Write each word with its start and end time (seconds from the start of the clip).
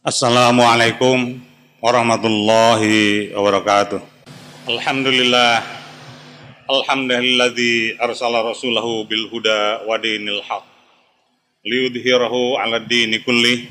Assalamualaikum 0.00 1.36
warahmatullahi 1.84 3.36
wabarakatuh. 3.36 4.00
Alhamdulillah. 4.64 5.60
Alhamdulilladzi 6.64 8.00
arsala 8.00 8.40
rasulahu 8.40 9.04
bil 9.04 9.28
huda 9.28 9.84
wa 9.84 10.00
dinil 10.00 10.40
haq. 10.40 10.64
Liyudhhirahu 11.68 12.56
'ala 12.56 12.80
dini 12.80 13.20
kulli 13.20 13.68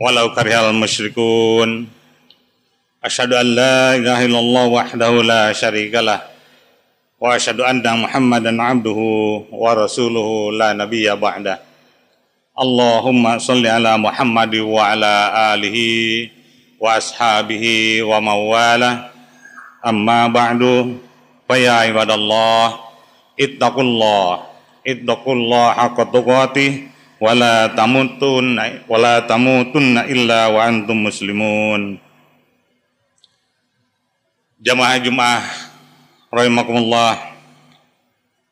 walau 0.00 0.32
karihal 0.32 0.72
musyrikun. 0.72 1.84
Asyhadu 3.04 3.36
an 3.36 3.46
la 3.52 3.92
ilaha 3.92 4.24
illallah 4.24 4.64
wahdahu 4.72 5.20
la 5.20 5.52
syarikalah 5.52 6.32
wa 7.20 7.36
asyhadu 7.36 7.60
anna 7.60 8.08
Muhammadan 8.08 8.56
'abduhu 8.56 9.52
wa 9.52 9.76
rasuluhu 9.76 10.56
la 10.56 10.72
nabiyya 10.72 11.12
ba'da. 11.12 11.60
Allahumma 12.56 13.36
salli 13.36 13.68
ala 13.68 14.00
Muhammad 14.00 14.48
wa 14.64 14.88
ala 14.88 15.28
alihi 15.52 16.32
wa 16.80 16.96
ashabihi 16.96 18.00
wa 18.00 18.16
mawala. 18.16 19.12
Amma 19.84 20.24
ba'du. 20.32 20.96
Fa 21.44 21.60
ya 21.60 21.84
ibadallah 21.84 22.80
ittaqullah 23.36 24.48
ittaqullah 24.88 25.76
haqqa 25.76 26.08
tuqatih 26.08 26.88
wa 27.20 27.36
la 27.36 27.70
tamutunna 27.76 28.88
wa 28.88 28.96
la 28.96 29.20
tamutunna 29.22 30.08
illa 30.08 30.48
wa 30.48 30.64
antum 30.64 31.04
muslimun. 31.04 32.00
Jamaah 34.64 34.96
Jumat 35.04 35.44
rahimakumullah 36.32 37.35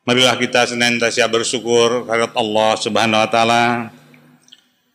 Marilah 0.05 0.37
kita 0.37 0.69
senantiasa 0.69 1.25
bersyukur 1.25 2.05
kepada 2.05 2.29
Allah 2.37 2.77
Subhanahu 2.77 3.17
wa 3.17 3.25
taala 3.25 3.89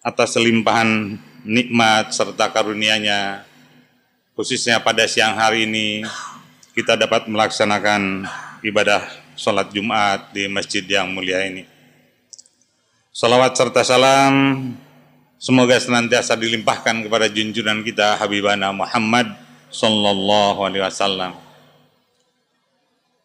atas 0.06 0.38
limpahan 0.38 1.18
nikmat 1.42 2.14
serta 2.14 2.46
karunia-Nya. 2.46 3.42
Khususnya 4.38 4.78
pada 4.78 5.10
siang 5.10 5.34
hari 5.34 5.66
ini 5.66 6.07
kita 6.79 6.95
dapat 6.95 7.26
melaksanakan 7.26 8.23
ibadah 8.62 9.02
sholat 9.34 9.74
Jumat 9.74 10.30
di 10.30 10.46
masjid 10.46 10.87
yang 10.87 11.10
mulia 11.10 11.43
ini. 11.43 11.66
Salawat 13.10 13.59
serta 13.59 13.82
salam 13.82 14.62
semoga 15.43 15.74
senantiasa 15.82 16.38
dilimpahkan 16.38 17.02
kepada 17.02 17.27
junjungan 17.27 17.82
kita 17.82 18.15
Habibana 18.15 18.71
Muhammad 18.71 19.34
sallallahu 19.74 20.71
alaihi 20.71 20.87
wasallam. 20.87 21.34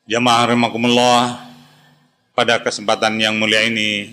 Jamaah 0.09 0.49
rahimakumullah, 0.49 1.45
pada 2.35 2.59
kesempatan 2.59 3.15
yang 3.15 3.39
mulia 3.39 3.63
ini, 3.63 4.11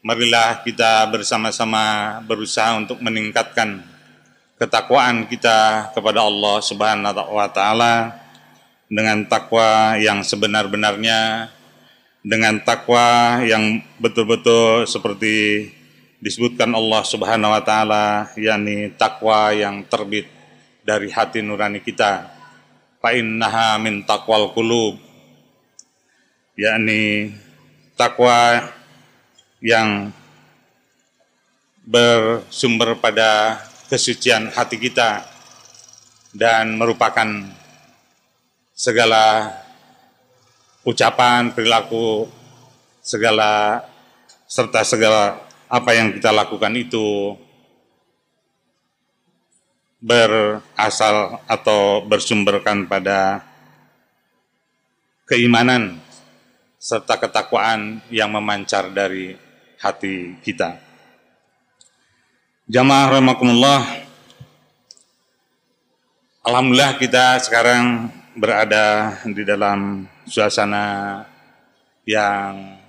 marilah 0.00 0.64
kita 0.64 1.04
bersama-sama 1.12 2.16
berusaha 2.24 2.72
untuk 2.80 3.04
meningkatkan 3.04 3.84
ketakwaan 4.56 5.28
kita 5.28 5.92
kepada 5.92 6.24
Allah 6.24 6.56
Subhanahu 6.64 7.36
wa 7.36 7.48
taala 7.52 8.16
dengan 8.88 9.28
takwa 9.28 10.00
yang 10.00 10.24
sebenar-benarnya, 10.24 11.52
dengan 12.24 12.56
takwa 12.64 13.38
yang 13.44 13.84
betul-betul 14.00 14.88
seperti 14.88 15.68
disebutkan 16.20 16.72
Allah 16.72 17.04
Subhanahu 17.04 17.52
wa 17.52 17.60
taala, 17.60 18.32
yakni 18.40 18.92
takwa 18.96 19.52
yang 19.52 19.84
terbit 19.84 20.28
dari 20.80 21.12
hati 21.12 21.44
nurani 21.44 21.84
kita. 21.84 22.28
Fa 23.00 23.16
innaha 23.16 23.80
min 23.80 24.04
taqwal 24.04 24.52
qulub. 24.52 25.00
Yakni 26.60 27.32
takwa 28.00 28.64
yang 29.60 30.08
bersumber 31.84 32.96
pada 32.96 33.60
kesucian 33.92 34.48
hati 34.48 34.80
kita 34.80 35.20
dan 36.32 36.80
merupakan 36.80 37.28
segala 38.72 39.52
ucapan, 40.80 41.52
perilaku, 41.52 42.24
segala 43.04 43.84
serta 44.48 44.80
segala 44.80 45.36
apa 45.68 45.92
yang 45.92 46.16
kita 46.16 46.32
lakukan 46.32 46.72
itu 46.80 47.36
berasal 50.00 51.44
atau 51.44 52.00
bersumberkan 52.08 52.88
pada 52.88 53.44
keimanan 55.28 56.00
serta 56.80 57.20
ketakwaan 57.20 58.00
yang 58.08 58.32
memancar 58.32 58.88
dari 58.88 59.36
hati 59.76 60.40
kita. 60.40 60.80
Jamaah 62.64 63.20
rahimakumullah. 63.20 63.84
Alhamdulillah 66.40 66.96
kita 66.96 67.36
sekarang 67.44 68.08
berada 68.32 69.12
di 69.28 69.44
dalam 69.44 70.08
suasana 70.24 71.20
yang 72.08 72.80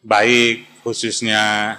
baik 0.00 0.80
khususnya 0.80 1.76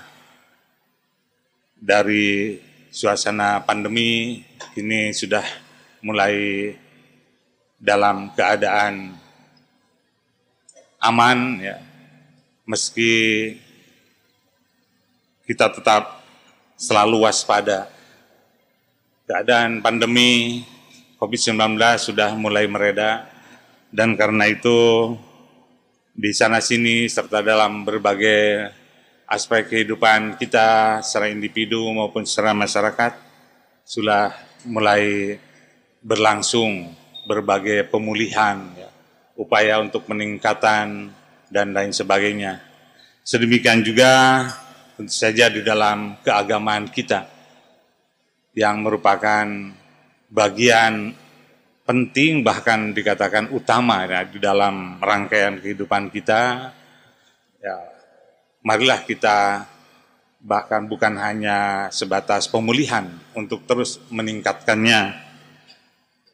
dari 1.74 2.62
suasana 2.94 3.66
pandemi 3.66 4.46
ini 4.78 5.10
sudah 5.10 5.42
mulai 6.06 6.70
dalam 7.82 8.30
keadaan 8.38 9.26
aman 11.02 11.62
ya. 11.62 11.78
Meski 12.68 13.56
kita 15.48 15.72
tetap 15.72 16.20
selalu 16.76 17.24
waspada. 17.24 17.88
Keadaan 19.28 19.80
pandemi 19.84 20.64
COVID-19 21.20 21.80
sudah 22.00 22.32
mulai 22.36 22.68
mereda 22.68 23.28
dan 23.92 24.16
karena 24.20 24.48
itu 24.48 25.16
di 26.18 26.32
sana 26.34 26.60
sini 26.64 27.08
serta 27.08 27.44
dalam 27.44 27.84
berbagai 27.84 28.72
aspek 29.28 29.68
kehidupan 29.68 30.40
kita 30.40 31.00
secara 31.04 31.28
individu 31.28 31.84
maupun 31.92 32.24
secara 32.24 32.56
masyarakat 32.56 33.20
sudah 33.84 34.32
mulai 34.64 35.36
berlangsung 36.00 36.92
berbagai 37.28 37.92
pemulihan, 37.92 38.72
upaya 39.38 39.80
untuk 39.80 40.10
peningkatan 40.10 41.14
dan 41.48 41.68
lain 41.72 41.94
sebagainya. 41.94 42.60
Sedemikian 43.22 43.86
juga 43.86 44.44
tentu 44.98 45.14
saja 45.14 45.48
di 45.48 45.62
dalam 45.62 46.18
keagamaan 46.26 46.90
kita 46.90 47.30
yang 48.58 48.82
merupakan 48.82 49.46
bagian 50.28 51.14
penting 51.86 52.42
bahkan 52.42 52.92
dikatakan 52.92 53.54
utama 53.54 54.04
ya, 54.10 54.26
di 54.26 54.42
dalam 54.42 54.98
rangkaian 55.00 55.62
kehidupan 55.62 56.10
kita. 56.10 56.74
Ya, 57.62 57.76
marilah 58.66 59.06
kita 59.06 59.70
bahkan 60.42 60.86
bukan 60.90 61.18
hanya 61.18 61.88
sebatas 61.94 62.50
pemulihan 62.50 63.08
untuk 63.34 63.66
terus 63.70 64.02
meningkatkannya 64.10 65.14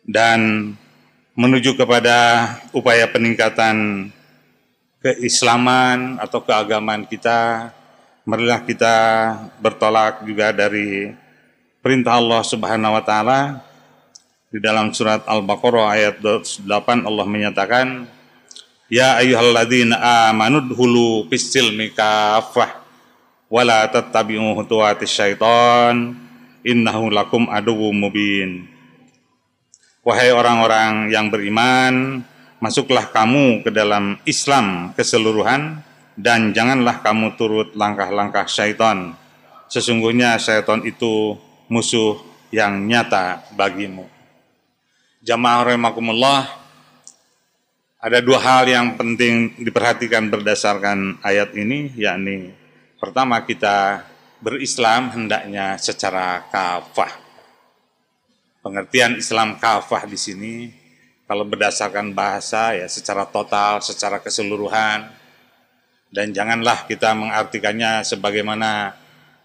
dan 0.04 0.72
menuju 1.34 1.74
kepada 1.74 2.46
upaya 2.70 3.10
peningkatan 3.10 4.10
keislaman 5.02 6.22
atau 6.22 6.40
keagamaan 6.46 7.10
kita 7.10 7.70
marilah 8.24 8.62
kita 8.64 8.96
bertolak 9.60 10.22
juga 10.24 10.54
dari 10.54 11.12
perintah 11.84 12.16
Allah 12.22 12.42
Subhanahu 12.46 12.96
wa 12.96 13.04
taala 13.04 13.40
di 14.54 14.62
dalam 14.62 14.94
surat 14.94 15.26
Al-Baqarah 15.26 15.88
ayat 15.98 16.16
8 16.22 16.64
Allah 17.10 17.26
menyatakan 17.26 18.06
Ya 18.94 19.18
ayyuhalladzina 19.18 20.30
amanu 20.30 20.62
dhulu 20.70 21.26
fisilmi 21.34 21.90
kafah 21.98 22.78
wala 23.50 23.90
tattabi'u 23.90 24.54
khutuwatis 24.54 25.10
syaitan 25.10 26.14
innahu 26.62 27.10
lakum 27.10 27.50
aduwwum 27.50 27.96
mubin. 28.06 28.73
Wahai 30.04 30.36
orang-orang 30.36 31.08
yang 31.16 31.32
beriman, 31.32 32.28
masuklah 32.60 33.08
kamu 33.08 33.64
ke 33.64 33.72
dalam 33.72 34.20
Islam 34.28 34.92
keseluruhan 35.00 35.80
dan 36.20 36.52
janganlah 36.52 37.00
kamu 37.00 37.40
turut 37.40 37.72
langkah-langkah 37.72 38.44
syaitan. 38.52 39.16
Sesungguhnya 39.72 40.36
syaitan 40.44 40.84
itu 40.84 41.40
musuh 41.72 42.20
yang 42.52 42.84
nyata 42.84 43.48
bagimu. 43.56 44.04
Jamaah 45.24 45.72
rahimakumullah, 45.72 46.52
ada 48.04 48.20
dua 48.20 48.44
hal 48.44 48.68
yang 48.68 49.00
penting 49.00 49.56
diperhatikan 49.56 50.28
berdasarkan 50.28 51.24
ayat 51.24 51.56
ini, 51.56 51.96
yakni 51.96 52.52
pertama 53.00 53.40
kita 53.48 54.04
berislam 54.44 55.16
hendaknya 55.16 55.80
secara 55.80 56.44
kafah. 56.52 57.23
Pengertian 58.64 59.20
Islam 59.20 59.60
kafah 59.60 60.08
di 60.08 60.16
sini 60.16 60.72
kalau 61.28 61.44
berdasarkan 61.44 62.16
bahasa 62.16 62.72
ya 62.72 62.88
secara 62.88 63.28
total, 63.28 63.84
secara 63.84 64.24
keseluruhan 64.24 65.12
dan 66.16 66.32
janganlah 66.32 66.88
kita 66.88 67.12
mengartikannya 67.12 68.08
sebagaimana 68.08 68.96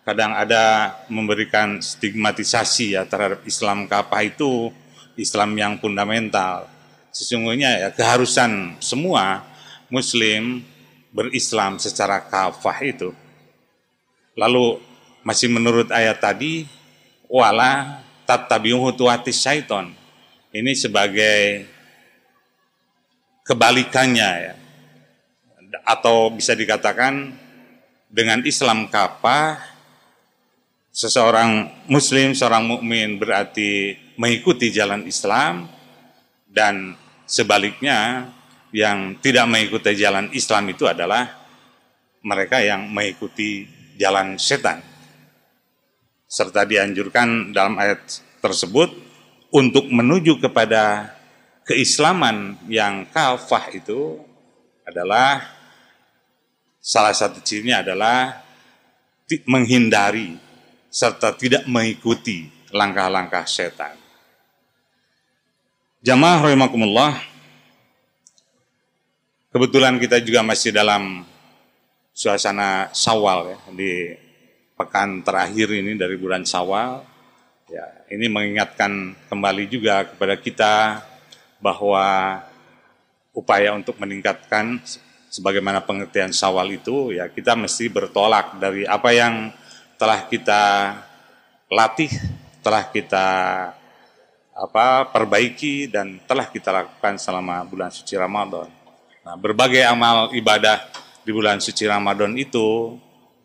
kadang 0.06 0.38
ada 0.38 0.94
memberikan 1.10 1.82
stigmatisasi 1.82 2.94
ya 2.94 3.10
terhadap 3.10 3.42
Islam 3.42 3.90
kafah 3.90 4.22
itu 4.22 4.70
Islam 5.18 5.50
yang 5.58 5.82
fundamental. 5.82 6.70
Sesungguhnya 7.10 7.74
ya 7.74 7.88
keharusan 7.90 8.78
semua 8.78 9.42
muslim 9.90 10.62
berislam 11.10 11.82
secara 11.82 12.22
kafah 12.22 12.78
itu. 12.86 13.10
Lalu 14.38 14.78
masih 15.26 15.50
menurut 15.50 15.90
ayat 15.90 16.22
tadi 16.22 16.70
wala 17.26 18.06
tattabi'uhu 18.28 18.92
tuatis 18.92 19.40
syaiton. 19.40 19.96
Ini 20.52 20.76
sebagai 20.76 21.64
kebalikannya 23.48 24.30
ya. 24.44 24.54
Atau 25.88 26.36
bisa 26.36 26.52
dikatakan 26.52 27.32
dengan 28.12 28.44
Islam 28.44 28.92
kafah 28.92 29.56
seseorang 30.92 31.72
muslim, 31.88 32.36
seorang 32.36 32.68
mukmin 32.68 33.16
berarti 33.16 33.96
mengikuti 34.20 34.68
jalan 34.68 35.08
Islam 35.08 35.68
dan 36.48 36.96
sebaliknya 37.24 38.28
yang 38.72 39.16
tidak 39.24 39.48
mengikuti 39.48 39.96
jalan 39.96 40.28
Islam 40.36 40.68
itu 40.68 40.84
adalah 40.84 41.32
mereka 42.20 42.60
yang 42.60 42.88
mengikuti 42.88 43.64
jalan 43.96 44.36
setan. 44.36 44.84
Serta 46.28 46.68
dianjurkan 46.68 47.56
dalam 47.56 47.80
ayat 47.80 48.20
tersebut 48.44 48.92
untuk 49.48 49.88
menuju 49.88 50.36
kepada 50.44 51.16
keislaman 51.64 52.60
yang 52.68 53.08
kafah 53.08 53.72
itu 53.72 54.20
adalah 54.84 55.40
salah 56.84 57.16
satu 57.16 57.40
cirinya 57.40 57.80
adalah 57.80 58.44
menghindari 59.48 60.36
serta 60.88 61.32
tidak 61.36 61.64
mengikuti 61.68 62.48
langkah-langkah 62.72 63.44
setan. 63.44 63.96
Jamaah 66.04 66.48
rahimakumullah, 66.48 67.16
kebetulan 69.52 70.00
kita 70.00 70.20
juga 70.24 70.40
masih 70.40 70.72
dalam 70.72 71.24
suasana 72.12 72.88
Sawal 72.96 73.52
ya 73.52 73.58
di 73.72 73.92
pekan 74.78 75.26
terakhir 75.26 75.74
ini 75.74 75.98
dari 75.98 76.14
bulan 76.14 76.46
Sawal. 76.46 77.02
Ya, 77.68 77.84
ini 78.08 78.30
mengingatkan 78.30 79.18
kembali 79.26 79.66
juga 79.66 80.06
kepada 80.06 80.38
kita 80.38 80.74
bahwa 81.58 82.38
upaya 83.34 83.74
untuk 83.74 83.98
meningkatkan 83.98 84.78
sebagaimana 85.28 85.84
pengertian 85.84 86.32
Sawal 86.32 86.72
itu 86.72 87.12
ya 87.12 87.28
kita 87.28 87.52
mesti 87.58 87.90
bertolak 87.92 88.56
dari 88.56 88.88
apa 88.88 89.10
yang 89.12 89.52
telah 90.00 90.24
kita 90.30 90.94
latih, 91.68 92.08
telah 92.64 92.86
kita 92.88 93.26
apa 94.58 95.06
perbaiki 95.12 95.86
dan 95.86 96.18
telah 96.24 96.48
kita 96.48 96.72
lakukan 96.72 97.20
selama 97.20 97.62
bulan 97.68 97.90
suci 97.92 98.16
Ramadan. 98.18 98.70
Nah, 99.22 99.36
berbagai 99.36 99.84
amal 99.84 100.32
ibadah 100.32 100.82
di 101.22 101.30
bulan 101.30 101.60
suci 101.60 101.84
Ramadan 101.84 102.32
itu 102.34 102.96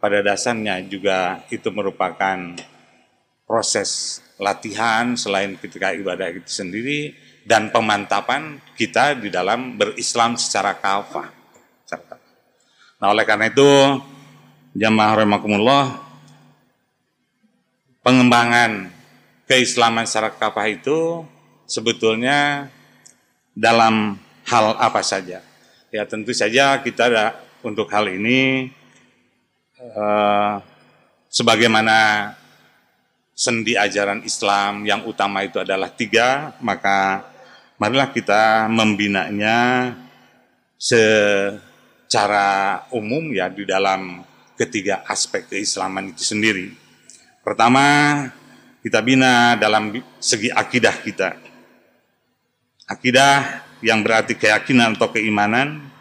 pada 0.04 0.20
dasarnya 0.20 0.84
juga 0.84 1.48
itu 1.48 1.72
merupakan 1.72 2.36
proses 3.48 4.20
latihan 4.36 5.16
selain 5.16 5.56
ketika 5.56 5.96
ibadah 5.96 6.28
itu 6.28 6.52
sendiri 6.52 7.16
dan 7.48 7.72
pemantapan 7.72 8.60
kita 8.76 9.16
di 9.16 9.32
dalam 9.32 9.80
berislam 9.80 10.36
secara 10.36 10.76
kafah. 10.76 11.32
Nah, 13.00 13.16
oleh 13.16 13.24
karena 13.24 13.48
itu 13.48 13.64
jamaah 14.76 15.24
rahimakumullah 15.24 15.96
pengembangan 18.04 18.92
keislaman 19.48 20.04
secara 20.04 20.36
kafah 20.36 20.68
itu 20.68 21.24
sebetulnya 21.64 22.68
dalam 23.56 24.20
hal 24.52 24.76
apa 24.84 25.00
saja. 25.00 25.40
Ya 25.96 26.04
tentu 26.04 26.36
saja 26.36 26.76
kita 26.84 27.08
ada 27.08 27.40
untuk 27.64 27.88
hal 27.88 28.12
ini 28.12 28.68
eh, 29.84 30.54
sebagaimana 31.28 32.32
sendi 33.34 33.74
ajaran 33.74 34.22
Islam 34.24 34.86
yang 34.86 35.04
utama 35.10 35.42
itu 35.44 35.60
adalah 35.60 35.90
tiga, 35.90 36.54
maka 36.62 37.26
marilah 37.82 38.08
kita 38.14 38.70
membinanya 38.70 39.92
secara 40.78 42.48
umum 42.94 43.34
ya 43.34 43.50
di 43.50 43.66
dalam 43.66 44.24
ketiga 44.56 45.02
aspek 45.10 45.50
keislaman 45.50 46.14
itu 46.14 46.24
sendiri. 46.24 46.72
Pertama, 47.44 47.84
kita 48.80 49.04
bina 49.04 49.60
dalam 49.60 49.92
segi 50.22 50.48
akidah 50.54 50.96
kita. 51.04 51.36
Akidah 52.88 53.64
yang 53.84 54.00
berarti 54.04 54.38
keyakinan 54.38 54.96
atau 54.96 55.12
keimanan 55.12 55.93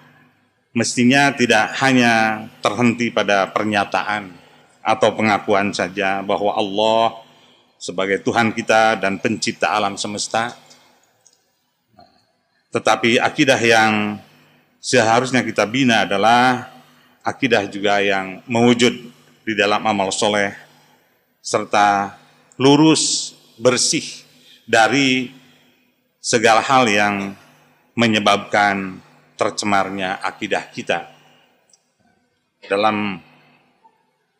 mestinya 0.72 1.32
tidak 1.36 1.76
hanya 1.84 2.46
terhenti 2.64 3.12
pada 3.12 3.48
pernyataan 3.52 4.32
atau 4.82 5.14
pengakuan 5.14 5.70
saja 5.70 6.24
bahwa 6.24 6.56
Allah 6.56 7.22
sebagai 7.76 8.24
Tuhan 8.24 8.56
kita 8.56 8.98
dan 8.98 9.20
pencipta 9.20 9.70
alam 9.70 9.94
semesta. 10.00 10.56
Tetapi 12.72 13.20
akidah 13.20 13.60
yang 13.60 14.16
seharusnya 14.80 15.44
kita 15.44 15.68
bina 15.68 16.08
adalah 16.08 16.72
akidah 17.20 17.68
juga 17.68 18.00
yang 18.00 18.40
mewujud 18.48 19.12
di 19.44 19.52
dalam 19.54 19.84
amal 19.84 20.08
soleh 20.08 20.56
serta 21.42 22.16
lurus, 22.56 23.34
bersih 23.58 24.24
dari 24.64 25.34
segala 26.22 26.62
hal 26.62 26.86
yang 26.86 27.34
menyebabkan 27.98 29.02
tercemarnya 29.42 30.22
akidah 30.22 30.70
kita. 30.70 31.10
Dalam 32.70 33.18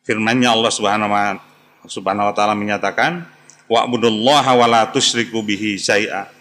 firman-Nya 0.07 0.55
Allah 0.55 0.71
Subhanahu 0.71 2.27
wa 2.31 2.31
taala 2.31 2.55
menyatakan, 2.55 3.27
"Wa'budullaha 3.67 4.55
wa 4.55 4.63
la 4.63 4.81
tusyriku 4.87 5.43
bihi 5.43 5.75
syai'a." 5.75 6.31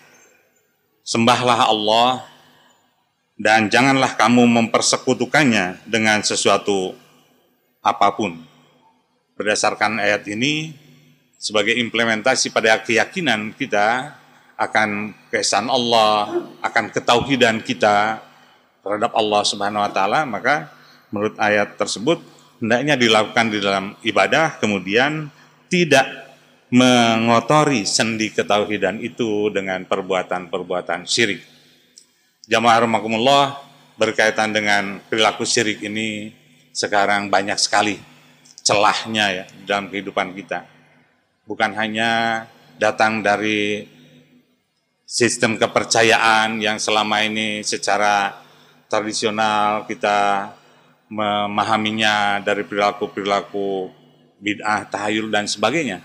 Sembahlah 1.02 1.66
Allah 1.66 2.22
dan 3.34 3.66
janganlah 3.66 4.14
kamu 4.14 4.46
mempersekutukannya 4.46 5.82
dengan 5.90 6.22
sesuatu 6.22 6.94
apa 7.82 8.14
pun 8.14 8.38
berdasarkan 9.34 9.98
ayat 9.98 10.22
ini 10.30 10.78
sebagai 11.34 11.74
implementasi 11.74 12.54
pada 12.54 12.78
keyakinan 12.78 13.50
kita 13.58 14.14
akan 14.54 15.10
keesaan 15.26 15.66
Allah, 15.66 16.46
akan 16.62 16.94
ketauhidan 16.94 17.58
kita 17.66 18.22
terhadap 18.82 19.14
Allah 19.14 19.42
Subhanahu 19.46 19.82
wa 19.82 19.90
taala, 19.90 20.26
maka 20.26 20.68
menurut 21.14 21.38
ayat 21.38 21.78
tersebut 21.78 22.18
hendaknya 22.58 22.98
dilakukan 22.98 23.46
di 23.50 23.58
dalam 23.62 23.94
ibadah 24.02 24.58
kemudian 24.58 25.30
tidak 25.70 26.06
mengotori 26.72 27.84
sendi 27.84 28.32
ketauhidan 28.32 29.00
itu 29.00 29.52
dengan 29.52 29.84
perbuatan-perbuatan 29.84 31.04
syirik. 31.04 31.44
Jamaah 32.48 32.84
rahimakumullah 32.84 33.60
berkaitan 34.00 34.50
dengan 34.50 34.98
perilaku 35.06 35.44
syirik 35.44 35.84
ini 35.84 36.32
sekarang 36.72 37.28
banyak 37.28 37.60
sekali 37.60 38.00
celahnya 38.64 39.26
ya 39.30 39.44
dalam 39.68 39.92
kehidupan 39.92 40.32
kita. 40.32 40.64
Bukan 41.44 41.76
hanya 41.76 42.44
datang 42.80 43.20
dari 43.20 43.84
sistem 45.04 45.60
kepercayaan 45.60 46.56
yang 46.56 46.80
selama 46.80 47.20
ini 47.20 47.60
secara 47.60 48.41
tradisional 48.92 49.88
kita 49.88 50.52
memahaminya 51.08 52.44
dari 52.44 52.60
perilaku-perilaku 52.68 53.88
bid'ah, 54.36 54.84
tahayul 54.92 55.32
dan 55.32 55.48
sebagainya. 55.48 56.04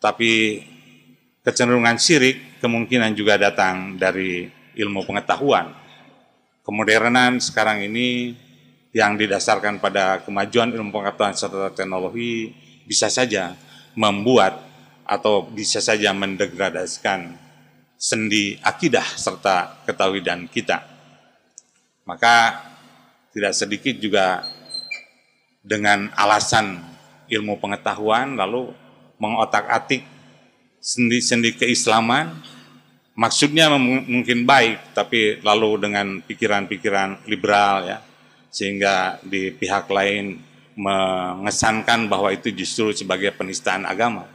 Tapi 0.00 0.64
kecenderungan 1.44 2.00
syirik 2.00 2.60
kemungkinan 2.64 3.12
juga 3.12 3.36
datang 3.36 4.00
dari 4.00 4.48
ilmu 4.80 5.04
pengetahuan. 5.04 5.68
Kemodernan 6.64 7.44
sekarang 7.44 7.84
ini 7.84 8.32
yang 8.96 9.20
didasarkan 9.20 9.80
pada 9.80 10.24
kemajuan 10.24 10.72
ilmu 10.72 10.88
pengetahuan 10.88 11.36
serta 11.36 11.76
teknologi 11.76 12.56
bisa 12.88 13.12
saja 13.12 13.52
membuat 13.92 14.64
atau 15.08 15.44
bisa 15.44 15.80
saja 15.80 16.12
mendegradasikan 16.12 17.36
sendi 17.96 18.60
akidah 18.60 19.04
serta 19.16 19.84
ketahuidan 19.88 20.46
kita. 20.52 20.97
Maka 22.08 22.64
tidak 23.36 23.52
sedikit 23.52 24.00
juga 24.00 24.48
dengan 25.60 26.08
alasan 26.16 26.80
ilmu 27.28 27.60
pengetahuan 27.60 28.40
lalu 28.40 28.72
mengotak-atik 29.20 30.00
sendi-sendi 30.80 31.52
keislaman 31.52 32.32
maksudnya 33.12 33.68
mungkin 33.76 34.48
baik 34.48 34.96
tapi 34.96 35.42
lalu 35.44 35.76
dengan 35.76 36.24
pikiran-pikiran 36.24 37.28
liberal 37.28 37.84
ya 37.84 37.98
sehingga 38.48 39.20
di 39.20 39.52
pihak 39.52 39.90
lain 39.92 40.40
mengesankan 40.78 42.06
bahwa 42.06 42.30
itu 42.30 42.54
justru 42.54 42.94
sebagai 42.94 43.34
penistaan 43.34 43.82
agama. 43.82 44.30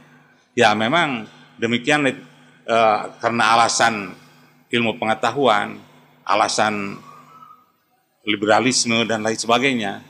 Ya 0.52 0.70
memang 0.76 1.24
demikian 1.56 2.04
eh, 2.06 3.00
karena 3.18 3.44
alasan 3.56 4.12
ilmu 4.68 5.00
pengetahuan, 5.00 5.80
alasan 6.22 7.00
liberalisme 8.24 9.04
dan 9.04 9.20
lain 9.20 9.36
sebagainya. 9.36 10.00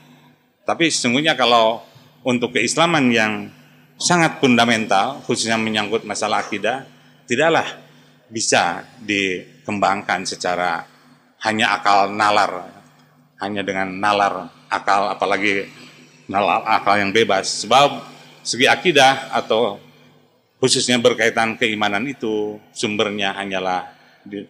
Tapi 0.63 0.89
sesungguhnya 0.89 1.37
kalau 1.37 1.83
untuk 2.25 2.55
keislaman 2.55 3.11
yang 3.11 3.51
sangat 3.99 4.41
fundamental, 4.41 5.21
khususnya 5.27 5.59
menyangkut 5.59 6.07
masalah 6.07 6.41
akidah, 6.41 6.87
tidaklah 7.29 7.67
bisa 8.31 8.81
dikembangkan 9.03 10.25
secara 10.25 10.87
hanya 11.45 11.77
akal 11.77 12.09
nalar, 12.09 12.71
hanya 13.37 13.61
dengan 13.61 13.93
nalar 13.93 14.49
akal, 14.71 15.13
apalagi 15.13 15.69
nalar 16.25 16.65
akal 16.65 16.97
yang 16.97 17.13
bebas. 17.13 17.61
Sebab 17.67 18.01
segi 18.41 18.65
akidah 18.65 19.29
atau 19.29 19.77
khususnya 20.57 20.97
berkaitan 20.97 21.59
keimanan 21.59 22.09
itu 22.09 22.57
sumbernya 22.73 23.37
hanyalah 23.37 23.93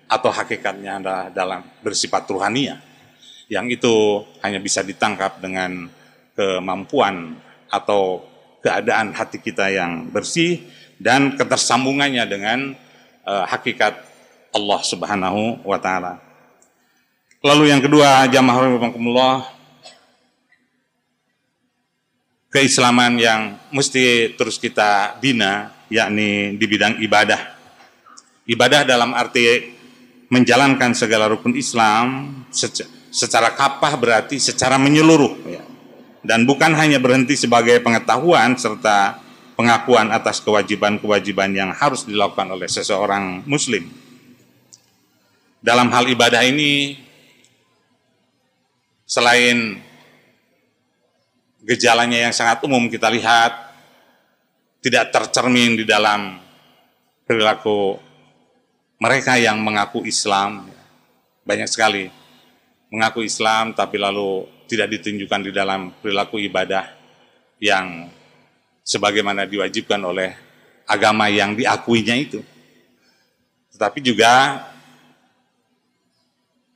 atau 0.07 0.31
hakikatnya 0.31 1.03
adalah 1.03 1.27
dalam 1.27 1.59
bersifat 1.83 2.23
ruhania 2.31 2.79
yang 3.51 3.69
itu 3.69 4.25
hanya 4.41 4.57
bisa 4.57 4.81
ditangkap 4.81 5.37
dengan 5.37 5.89
kemampuan 6.33 7.37
atau 7.69 8.25
keadaan 8.65 9.13
hati 9.13 9.37
kita 9.37 9.69
yang 9.69 10.09
bersih 10.09 10.65
dan 10.97 11.37
ketersambungannya 11.37 12.25
dengan 12.25 12.59
uh, 13.27 13.45
hakikat 13.45 13.93
Allah 14.55 14.81
Subhanahu 14.81 15.61
wa 15.61 15.77
taala. 15.77 16.17
Lalu 17.45 17.69
yang 17.69 17.83
kedua, 17.83 18.25
jamaah 18.25 18.57
rahimakumullah 18.65 19.45
keislaman 22.49 23.19
yang 23.19 23.59
mesti 23.69 24.33
terus 24.33 24.57
kita 24.57 25.19
bina 25.21 25.75
yakni 25.91 26.57
di 26.57 26.65
bidang 26.65 26.97
ibadah. 27.03 27.53
Ibadah 28.49 28.81
dalam 28.87 29.13
arti 29.13 29.75
menjalankan 30.31 30.95
segala 30.97 31.29
rukun 31.29 31.53
Islam 31.53 32.33
secara 33.15 33.55
kapah 33.55 33.95
berarti 33.95 34.35
secara 34.43 34.75
menyeluruh 34.75 35.33
ya. 35.47 35.63
Dan 36.25 36.43
bukan 36.43 36.75
hanya 36.75 36.99
berhenti 36.99 37.39
sebagai 37.39 37.79
pengetahuan 37.79 38.59
serta 38.59 39.23
pengakuan 39.55 40.11
atas 40.11 40.43
kewajiban-kewajiban 40.43 41.55
yang 41.55 41.71
harus 41.71 42.03
dilakukan 42.03 42.51
oleh 42.51 42.67
seseorang 42.67 43.47
muslim. 43.47 43.87
Dalam 45.63 45.87
hal 45.95 46.11
ibadah 46.11 46.43
ini 46.43 46.99
selain 49.07 49.79
gejalanya 51.63 52.29
yang 52.29 52.33
sangat 52.35 52.61
umum 52.67 52.89
kita 52.91 53.07
lihat 53.07 53.53
tidak 54.83 55.13
tercermin 55.13 55.77
di 55.77 55.85
dalam 55.87 56.41
perilaku 57.25 57.97
mereka 59.01 59.37
yang 59.37 59.61
mengaku 59.61 60.05
Islam 60.05 60.69
banyak 61.45 61.69
sekali 61.69 62.24
mengaku 62.89 63.25
Islam 63.25 63.73
tapi 63.73 63.97
lalu 63.97 64.45
tidak 64.65 64.97
ditunjukkan 64.97 65.41
di 65.45 65.51
dalam 65.53 65.93
perilaku 66.01 66.41
ibadah 66.41 66.89
yang 67.61 68.09
sebagaimana 68.85 69.49
diwajibkan 69.49 70.01
oleh 70.01 70.33
agama 70.85 71.29
yang 71.29 71.57
diakuinya 71.57 72.15
itu. 72.17 72.41
Tetapi 73.73 73.99
juga 73.99 74.63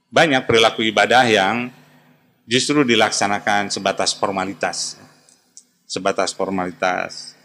banyak 0.10 0.44
perilaku 0.50 0.82
ibadah 0.90 1.24
yang 1.30 1.70
justru 2.50 2.82
dilaksanakan 2.82 3.70
sebatas 3.70 4.18
formalitas. 4.18 4.98
Sebatas 5.86 6.34
formalitas. 6.34 7.38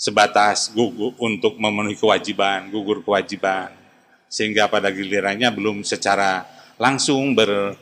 Sebatas 0.00 0.72
gugur 0.72 1.12
untuk 1.20 1.60
memenuhi 1.60 1.96
kewajiban, 1.96 2.72
gugur 2.72 3.04
kewajiban. 3.04 3.68
Sehingga 4.32 4.64
pada 4.72 4.88
gilirannya 4.88 5.52
belum 5.52 5.84
secara 5.84 6.48
langsung 6.80 7.36
ber 7.36 7.76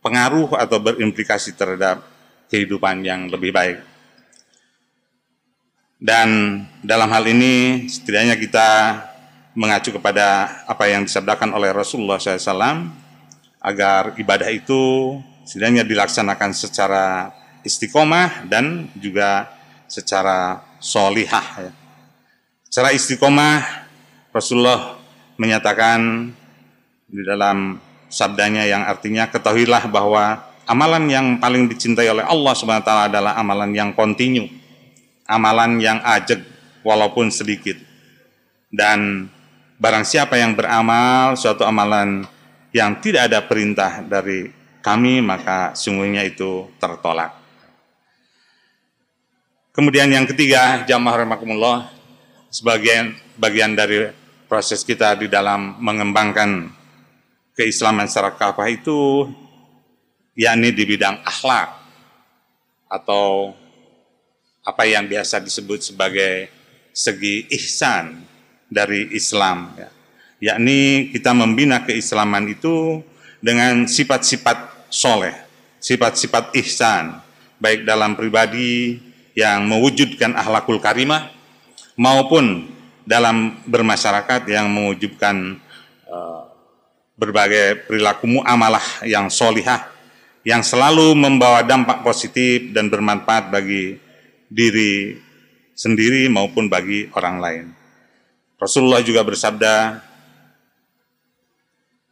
pengaruh 0.00 0.56
atau 0.56 0.80
berimplikasi 0.80 1.56
terhadap 1.56 2.02
kehidupan 2.50 3.04
yang 3.04 3.28
lebih 3.28 3.52
baik. 3.54 3.78
Dan 6.00 6.60
dalam 6.80 7.12
hal 7.12 7.28
ini 7.28 7.84
setidaknya 7.84 8.40
kita 8.40 8.68
mengacu 9.52 9.92
kepada 9.92 10.48
apa 10.64 10.88
yang 10.88 11.04
disabdakan 11.04 11.52
oleh 11.52 11.76
Rasulullah 11.76 12.16
SAW 12.16 12.88
agar 13.60 14.16
ibadah 14.16 14.48
itu 14.48 15.20
setidaknya 15.44 15.84
dilaksanakan 15.84 16.56
secara 16.56 17.28
istiqomah 17.60 18.48
dan 18.48 18.88
juga 18.96 19.52
secara 19.84 20.64
solihah. 20.80 21.68
Ya. 21.68 21.72
Secara 22.70 22.96
istiqomah 22.96 23.84
Rasulullah 24.32 24.96
menyatakan 25.36 26.32
di 27.10 27.22
dalam 27.26 27.76
sabdanya 28.10 28.66
yang 28.66 28.82
artinya 28.84 29.30
ketahuilah 29.30 29.86
bahwa 29.88 30.42
amalan 30.66 31.06
yang 31.08 31.26
paling 31.38 31.70
dicintai 31.70 32.10
oleh 32.10 32.26
Allah 32.26 32.52
taala 32.82 33.06
adalah 33.08 33.32
amalan 33.38 33.70
yang 33.72 33.90
kontinu. 33.94 34.50
Amalan 35.30 35.78
yang 35.78 36.02
ajeg 36.02 36.42
walaupun 36.82 37.30
sedikit. 37.30 37.78
Dan 38.66 39.30
barang 39.78 40.02
siapa 40.02 40.34
yang 40.36 40.58
beramal 40.58 41.38
suatu 41.38 41.62
amalan 41.62 42.26
yang 42.74 42.98
tidak 42.98 43.30
ada 43.30 43.42
perintah 43.46 44.02
dari 44.02 44.50
kami 44.82 45.22
maka 45.22 45.72
sungguhnya 45.78 46.26
itu 46.26 46.66
tertolak. 46.82 47.40
Kemudian 49.70 50.10
yang 50.10 50.26
ketiga, 50.26 50.82
jamaah 50.82 51.22
rahimakumullah, 51.22 51.94
sebagian 52.50 53.14
bagian 53.38 53.78
dari 53.78 54.10
proses 54.50 54.82
kita 54.82 55.14
di 55.14 55.30
dalam 55.30 55.78
mengembangkan 55.78 56.74
keislaman 57.54 58.06
secara 58.06 58.34
kafah 58.34 58.68
itu 58.70 59.30
yakni 60.38 60.72
di 60.72 60.84
bidang 60.86 61.20
akhlak 61.22 61.76
atau 62.90 63.54
apa 64.66 64.82
yang 64.86 65.06
biasa 65.06 65.40
disebut 65.40 65.92
sebagai 65.92 66.50
segi 66.90 67.46
ihsan 67.54 68.26
dari 68.70 69.10
Islam 69.14 69.72
ya. 69.78 69.88
yakni 70.52 71.10
kita 71.14 71.30
membina 71.32 71.82
keislaman 71.86 72.50
itu 72.50 73.02
dengan 73.40 73.86
sifat-sifat 73.86 74.90
soleh 74.90 75.34
sifat-sifat 75.80 76.52
ihsan 76.60 77.18
baik 77.62 77.88
dalam 77.88 78.18
pribadi 78.18 79.00
yang 79.38 79.64
mewujudkan 79.64 80.34
akhlakul 80.34 80.82
karimah 80.82 81.30
maupun 81.94 82.68
dalam 83.06 83.58
bermasyarakat 83.64 84.44
yang 84.50 84.68
mewujudkan 84.68 85.56
uh, 86.10 86.49
berbagai 87.20 87.84
perilaku 87.84 88.24
muamalah 88.24 89.04
yang 89.04 89.28
solihah 89.28 89.92
yang 90.40 90.64
selalu 90.64 91.12
membawa 91.12 91.60
dampak 91.60 92.00
positif 92.00 92.72
dan 92.72 92.88
bermanfaat 92.88 93.52
bagi 93.52 94.00
diri 94.48 95.20
sendiri 95.76 96.32
maupun 96.32 96.72
bagi 96.72 97.12
orang 97.12 97.36
lain. 97.36 97.64
Rasulullah 98.56 99.04
juga 99.04 99.20
bersabda, 99.20 100.00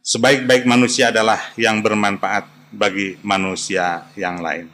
sebaik-baik 0.05 0.69
manusia 0.69 1.09
adalah 1.09 1.41
yang 1.57 1.81
bermanfaat 1.81 2.45
bagi 2.69 3.17
manusia 3.25 4.09
yang 4.13 4.41
lain. 4.41 4.69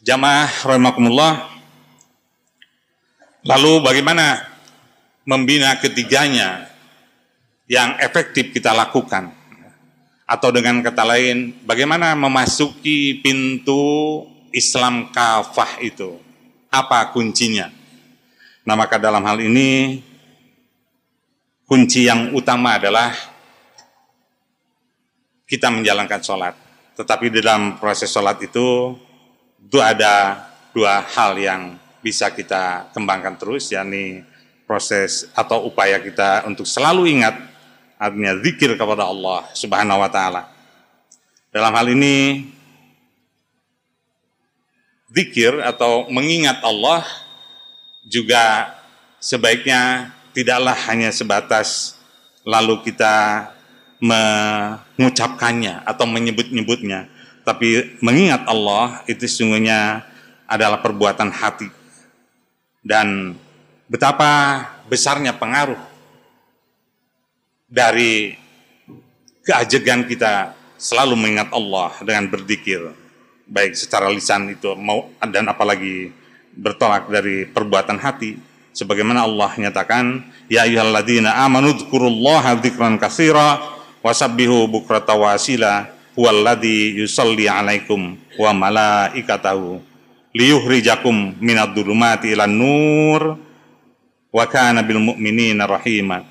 Jamaah 0.00 0.48
rahimakumullah. 0.64 1.60
Lalu 3.44 3.72
bagaimana 3.84 4.48
membina 5.24 5.76
ketiganya 5.80 6.69
yang 7.70 7.94
efektif 8.02 8.50
kita 8.50 8.74
lakukan. 8.74 9.30
Atau 10.26 10.50
dengan 10.50 10.82
kata 10.82 11.06
lain, 11.06 11.54
bagaimana 11.62 12.18
memasuki 12.18 13.22
pintu 13.22 14.26
Islam 14.50 15.14
kafah 15.14 15.78
itu? 15.78 16.18
Apa 16.66 17.14
kuncinya? 17.14 17.70
Nah 18.66 18.74
maka 18.74 18.98
dalam 18.98 19.22
hal 19.22 19.38
ini, 19.38 20.02
kunci 21.66 22.10
yang 22.10 22.34
utama 22.34 22.74
adalah 22.78 23.14
kita 25.46 25.70
menjalankan 25.70 26.22
sholat. 26.22 26.54
Tetapi 26.98 27.26
di 27.30 27.38
dalam 27.38 27.78
proses 27.78 28.10
sholat 28.10 28.38
itu, 28.42 28.98
itu 29.62 29.78
ada 29.78 30.46
dua 30.74 31.06
hal 31.06 31.38
yang 31.38 31.74
bisa 32.02 32.30
kita 32.34 32.90
kembangkan 32.94 33.34
terus, 33.38 33.70
yakni 33.70 34.22
proses 34.66 35.26
atau 35.34 35.66
upaya 35.66 35.98
kita 35.98 36.46
untuk 36.46 36.62
selalu 36.62 37.18
ingat 37.18 37.49
artinya 38.00 38.32
zikir 38.40 38.80
kepada 38.80 39.04
Allah 39.04 39.44
Subhanahu 39.52 40.00
wa 40.00 40.08
taala. 40.08 40.48
Dalam 41.52 41.68
hal 41.76 41.92
ini 41.92 42.48
zikir 45.12 45.60
atau 45.60 46.08
mengingat 46.08 46.64
Allah 46.64 47.04
juga 48.08 48.72
sebaiknya 49.20 50.08
tidaklah 50.32 50.72
hanya 50.88 51.12
sebatas 51.12 52.00
lalu 52.48 52.80
kita 52.88 53.52
mengucapkannya 54.00 55.84
atau 55.84 56.08
menyebut-nyebutnya, 56.08 57.04
tapi 57.44 58.00
mengingat 58.00 58.48
Allah 58.48 59.04
itu 59.04 59.28
sungguhnya 59.28 60.08
adalah 60.48 60.80
perbuatan 60.80 61.28
hati 61.28 61.68
dan 62.80 63.36
betapa 63.92 64.64
besarnya 64.88 65.36
pengaruh 65.36 65.89
dari 67.70 68.34
keajegan 69.46 70.04
kita 70.10 70.58
selalu 70.74 71.14
mengingat 71.14 71.54
Allah 71.54 71.94
dengan 72.02 72.26
berzikir 72.26 72.90
baik 73.50 73.74
secara 73.78 74.10
lisan 74.10 74.50
itu 74.50 74.74
mau 74.78 75.10
dan 75.22 75.50
apalagi 75.50 76.14
bertolak 76.54 77.10
dari 77.10 77.46
perbuatan 77.46 77.98
hati. 77.98 78.38
Sebagaimana 78.70 79.26
Allah 79.26 79.50
nyatakan 79.58 80.22
ya 80.46 80.62
ayyuhalladzina 80.62 81.42
amanu 81.42 81.74
dzkurullaha 81.74 82.62
dzikran 82.62 83.02
katsira 83.02 83.58
wasabbihu 83.98 84.70
bukrata 84.70 85.18
wasila 85.18 85.90
huwallazi 86.14 87.02
yusalli 87.02 87.50
alaikum 87.50 88.14
wa 88.38 88.50
malaikatahu 88.54 89.82
liyuhrijakum 90.30 91.34
minad 91.42 91.74
dhulumati 91.74 92.30
ilan 92.30 92.54
nur 92.54 93.22
wa 94.30 94.44
kana 94.46 94.86
bil 94.86 95.02
mu'minina 95.02 95.66
rahima 95.66 96.22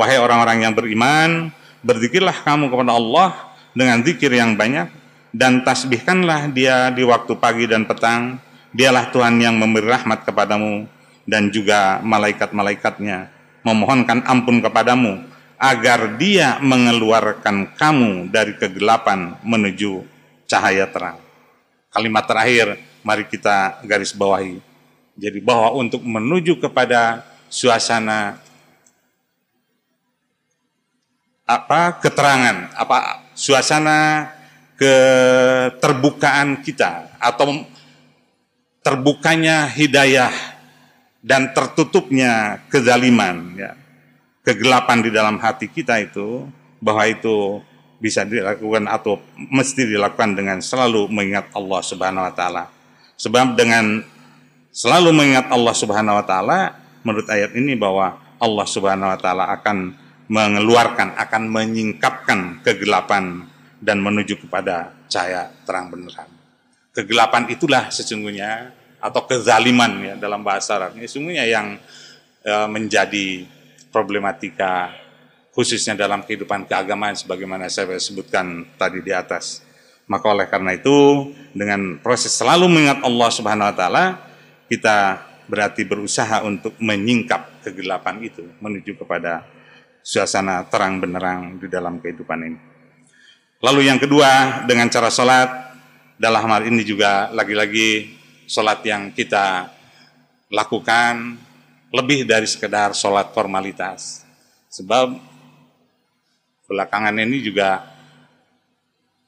wahai 0.00 0.16
orang-orang 0.16 0.64
yang 0.64 0.72
beriman 0.72 1.52
berzikirlah 1.84 2.40
kamu 2.40 2.72
kepada 2.72 2.96
Allah 2.96 3.36
dengan 3.76 4.00
zikir 4.00 4.32
yang 4.32 4.56
banyak 4.56 4.88
dan 5.28 5.60
tasbihkanlah 5.60 6.48
dia 6.48 6.88
di 6.88 7.04
waktu 7.04 7.36
pagi 7.36 7.68
dan 7.68 7.84
petang 7.84 8.40
dialah 8.72 9.12
Tuhan 9.12 9.36
yang 9.36 9.60
memberi 9.60 9.92
rahmat 9.92 10.24
kepadamu 10.24 10.88
dan 11.28 11.52
juga 11.52 12.00
malaikat-malaikatnya 12.00 13.28
memohonkan 13.60 14.24
ampun 14.24 14.64
kepadamu 14.64 15.20
agar 15.60 16.16
dia 16.16 16.56
mengeluarkan 16.64 17.76
kamu 17.76 18.32
dari 18.32 18.56
kegelapan 18.56 19.36
menuju 19.44 20.08
cahaya 20.48 20.88
terang. 20.88 21.20
Kalimat 21.92 22.24
terakhir 22.24 22.80
mari 23.04 23.28
kita 23.28 23.84
garis 23.84 24.16
bawahi. 24.16 24.56
Jadi 25.20 25.38
bahwa 25.44 25.76
untuk 25.76 26.00
menuju 26.00 26.56
kepada 26.56 27.20
suasana 27.52 28.40
apa 31.50 31.98
keterangan, 31.98 32.70
apa 32.78 33.26
suasana 33.34 34.30
keterbukaan 34.78 36.62
kita 36.62 37.18
atau 37.18 37.66
terbukanya 38.86 39.66
hidayah 39.66 40.32
dan 41.20 41.52
tertutupnya 41.52 42.64
kezaliman 42.72 43.52
ya 43.58 43.76
kegelapan 44.40 45.04
di 45.04 45.10
dalam 45.12 45.36
hati 45.36 45.68
kita 45.68 46.00
itu 46.00 46.48
bahwa 46.80 47.04
itu 47.04 47.60
bisa 48.00 48.24
dilakukan 48.24 48.88
atau 48.88 49.20
mesti 49.36 49.84
dilakukan 49.84 50.32
dengan 50.32 50.64
selalu 50.64 51.12
mengingat 51.12 51.52
Allah 51.52 51.80
Subhanahu 51.84 52.24
wa 52.24 52.32
taala. 52.32 52.64
Sebab 53.20 53.52
dengan 53.52 54.00
selalu 54.72 55.12
mengingat 55.12 55.52
Allah 55.52 55.74
Subhanahu 55.76 56.16
wa 56.16 56.24
taala 56.24 56.58
menurut 57.04 57.28
ayat 57.28 57.52
ini 57.52 57.76
bahwa 57.76 58.16
Allah 58.40 58.64
Subhanahu 58.64 59.12
wa 59.12 59.18
taala 59.20 59.52
akan 59.60 59.92
mengeluarkan, 60.30 61.18
akan 61.18 61.42
menyingkapkan 61.50 62.62
kegelapan 62.62 63.50
dan 63.82 63.98
menuju 63.98 64.46
kepada 64.46 64.94
cahaya 65.10 65.50
terang 65.66 65.90
beneran. 65.90 66.30
Kegelapan 66.94 67.50
itulah 67.50 67.90
sesungguhnya 67.90 68.70
atau 69.02 69.26
kezaliman 69.26 69.90
ya 70.04 70.14
dalam 70.14 70.46
bahasa 70.46 70.76
Arab 70.78 70.94
ini 70.94 71.08
sesungguhnya 71.08 71.48
yang 71.48 71.80
e, 72.44 72.54
menjadi 72.68 73.48
problematika 73.90 74.92
khususnya 75.50 75.98
dalam 75.98 76.22
kehidupan 76.22 76.68
keagamaan 76.68 77.16
sebagaimana 77.18 77.66
saya 77.66 77.98
sebutkan 77.98 78.70
tadi 78.78 79.02
di 79.02 79.10
atas. 79.10 79.66
Maka 80.06 80.30
oleh 80.30 80.46
karena 80.46 80.78
itu 80.78 81.30
dengan 81.50 81.98
proses 81.98 82.30
selalu 82.30 82.70
mengingat 82.70 83.02
Allah 83.02 83.30
Subhanahu 83.34 83.70
wa 83.70 83.74
taala 83.74 84.04
kita 84.70 85.26
berarti 85.50 85.82
berusaha 85.82 86.46
untuk 86.46 86.78
menyingkap 86.78 87.66
kegelapan 87.66 88.22
itu 88.22 88.46
menuju 88.62 88.94
kepada 88.94 89.42
suasana 90.00 90.66
terang 90.66 90.98
benerang 90.98 91.60
di 91.60 91.68
dalam 91.68 92.00
kehidupan 92.00 92.40
ini. 92.44 92.60
Lalu 93.60 93.92
yang 93.92 94.00
kedua 94.00 94.64
dengan 94.64 94.88
cara 94.88 95.12
sholat 95.12 95.48
dalam 96.16 96.44
hal 96.48 96.68
ini 96.68 96.80
juga 96.84 97.28
lagi-lagi 97.32 98.16
sholat 98.48 98.80
yang 98.84 99.12
kita 99.12 99.68
lakukan 100.50 101.36
lebih 101.92 102.26
dari 102.26 102.48
sekedar 102.48 102.96
sholat 102.96 103.30
formalitas. 103.36 104.24
Sebab 104.70 105.16
belakangan 106.66 107.14
ini 107.20 107.42
juga 107.42 107.84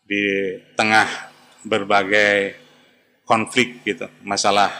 di 0.06 0.54
tengah 0.74 1.08
berbagai 1.62 2.58
konflik 3.26 3.82
gitu, 3.86 4.10
masalah 4.26 4.70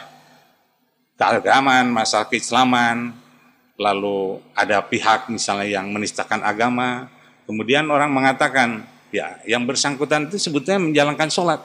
keagamaan, 1.15 1.87
masalah 1.89 2.27
keislaman, 2.27 3.22
lalu 3.77 4.37
ada 4.53 4.81
pihak 4.85 5.29
misalnya 5.33 5.65
yang 5.65 5.89
menistakan 5.89 6.45
agama, 6.45 7.09
kemudian 7.49 7.89
orang 7.89 8.13
mengatakan, 8.13 8.85
ya 9.09 9.41
yang 9.49 9.65
bersangkutan 9.65 10.29
itu 10.29 10.37
sebetulnya 10.37 10.81
menjalankan 10.81 11.29
sholat, 11.29 11.61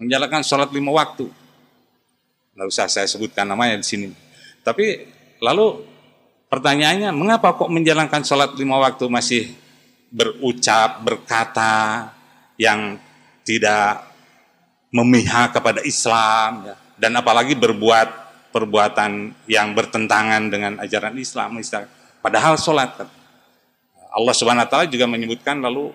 menjalankan 0.00 0.42
sholat 0.44 0.72
lima 0.72 0.92
waktu. 0.92 1.28
Nggak 2.56 2.68
usah 2.68 2.86
saya 2.88 3.06
sebutkan 3.08 3.48
namanya 3.48 3.80
di 3.80 3.86
sini. 3.86 4.08
Tapi 4.60 5.08
lalu 5.40 5.84
pertanyaannya, 6.48 7.12
mengapa 7.12 7.56
kok 7.56 7.70
menjalankan 7.72 8.24
sholat 8.24 8.52
lima 8.56 8.80
waktu 8.80 9.04
masih 9.08 9.52
berucap, 10.10 11.00
berkata 11.06 12.10
yang 12.58 12.98
tidak 13.46 14.04
memihak 14.90 15.54
kepada 15.54 15.80
Islam, 15.86 16.66
ya, 16.66 16.76
dan 16.98 17.14
apalagi 17.16 17.54
berbuat 17.56 18.19
perbuatan 18.50 19.32
yang 19.46 19.72
bertentangan 19.72 20.50
dengan 20.50 20.78
ajaran 20.82 21.16
Islam. 21.16 21.58
Padahal 22.20 22.58
sholat. 22.58 23.06
Allah 24.10 24.34
subhanahu 24.34 24.66
wa 24.66 24.70
ta'ala 24.70 24.86
juga 24.90 25.06
menyebutkan 25.06 25.62
lalu 25.62 25.94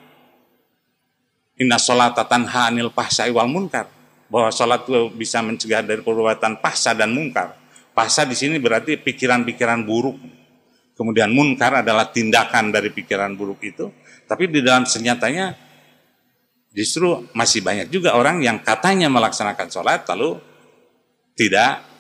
Inna 1.56 1.80
sholat 1.80 2.16
tanha 2.16 2.68
anil 2.68 2.92
pahsai 2.92 3.32
wal 3.32 3.48
munkar. 3.48 3.88
Bahwa 4.28 4.52
sholat 4.52 4.84
itu 4.84 5.12
bisa 5.16 5.40
mencegah 5.40 5.86
dari 5.86 6.04
perbuatan 6.04 6.60
pahsa 6.60 6.92
dan 6.92 7.16
munkar. 7.16 7.56
Pahsa 7.96 8.28
di 8.28 8.36
sini 8.36 8.60
berarti 8.60 9.00
pikiran-pikiran 9.00 9.88
buruk. 9.88 10.20
Kemudian 10.96 11.32
munkar 11.32 11.80
adalah 11.80 12.12
tindakan 12.12 12.72
dari 12.72 12.92
pikiran 12.92 13.32
buruk 13.36 13.64
itu. 13.64 13.88
Tapi 14.28 14.52
di 14.52 14.60
dalam 14.60 14.84
senyatanya 14.84 15.56
justru 16.76 17.24
masih 17.32 17.64
banyak 17.64 17.88
juga 17.88 18.20
orang 18.20 18.44
yang 18.44 18.60
katanya 18.60 19.08
melaksanakan 19.08 19.72
sholat 19.72 20.04
lalu 20.12 20.36
tidak 21.40 21.95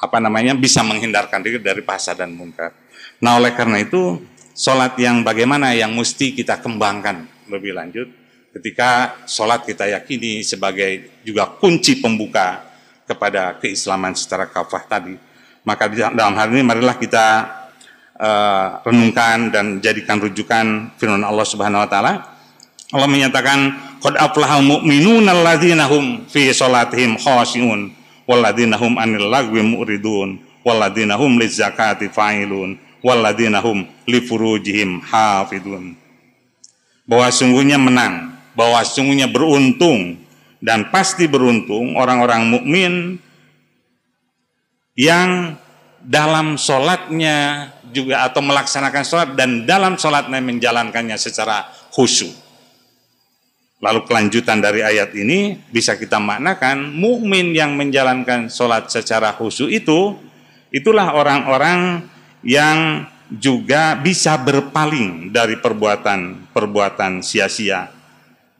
apa 0.00 0.16
namanya 0.16 0.56
bisa 0.56 0.80
menghindarkan 0.80 1.44
diri 1.44 1.60
dari 1.60 1.84
pasar 1.84 2.16
dan 2.16 2.32
munkar. 2.32 2.72
Nah 3.20 3.36
oleh 3.36 3.52
karena 3.52 3.84
itu 3.84 4.16
sholat 4.56 4.96
yang 4.96 5.20
bagaimana 5.20 5.76
yang 5.76 5.92
mesti 5.92 6.32
kita 6.32 6.58
kembangkan 6.64 7.28
lebih 7.52 7.76
lanjut 7.76 8.08
ketika 8.56 9.20
sholat 9.28 9.62
kita 9.62 9.86
yakini 9.92 10.40
sebagai 10.40 11.20
juga 11.22 11.46
kunci 11.46 12.00
pembuka 12.00 12.64
kepada 13.04 13.60
keislaman 13.60 14.16
secara 14.16 14.48
kafah 14.48 14.84
tadi. 14.88 15.14
Maka 15.60 15.92
dalam 15.92 16.34
hal 16.34 16.48
ini 16.48 16.64
marilah 16.64 16.96
kita 16.96 17.26
uh, 18.16 18.80
renungkan 18.80 19.52
dan 19.52 19.78
jadikan 19.84 20.16
rujukan 20.16 20.96
firman 20.96 21.20
Allah 21.20 21.46
Subhanahu 21.46 21.84
wa 21.84 21.90
taala. 21.90 22.12
Allah 22.90 23.06
menyatakan 23.06 23.58
qad 24.02 24.18
aflahal 24.18 24.66
mu'minuna 24.66 25.30
alladzina 25.36 25.86
hum 25.86 26.26
fi 26.26 26.50
sholatihim 26.50 27.20
khashi'un 27.20 27.99
walladzina 28.28 28.76
hum 28.80 28.96
anil 28.98 29.28
lagwi 29.30 29.62
mu'ridun. 29.62 30.42
Walladzina 30.60 31.16
hum 31.16 31.40
lizakati 31.40 32.12
fa'ilun. 32.12 32.76
Walladzina 33.00 33.64
hum 33.64 33.88
li 34.04 34.20
furujihim 34.20 35.00
hafidun. 35.04 35.96
Bahwa 37.08 37.28
sungguhnya 37.32 37.80
menang 37.80 38.30
bahwa 38.54 38.82
sungguhnya 38.82 39.30
beruntung 39.30 40.20
dan 40.60 40.90
pasti 40.92 41.24
beruntung 41.24 41.96
orang-orang 41.96 42.44
mukmin 42.50 43.16
yang 44.98 45.56
dalam 46.04 46.60
sholatnya 46.60 47.70
juga 47.90 48.28
atau 48.28 48.44
melaksanakan 48.44 49.04
sholat 49.04 49.28
dan 49.32 49.64
dalam 49.64 49.96
sholatnya 49.96 50.40
menjalankannya 50.44 51.16
secara 51.16 51.68
khusyuk. 51.92 52.32
Lalu 53.80 54.04
kelanjutan 54.04 54.60
dari 54.60 54.84
ayat 54.84 55.16
ini 55.16 55.56
bisa 55.72 55.96
kita 55.96 56.20
maknakan 56.20 56.92
mukmin 56.92 57.56
yang 57.56 57.72
menjalankan 57.80 58.52
sholat 58.52 58.92
secara 58.92 59.32
khusyuk 59.32 59.72
itu 59.72 60.20
itulah 60.68 61.16
orang-orang 61.16 62.04
yang 62.44 63.08
juga 63.32 63.96
bisa 63.96 64.36
berpaling 64.36 65.32
dari 65.32 65.56
perbuatan-perbuatan 65.56 67.24
sia-sia. 67.24 67.88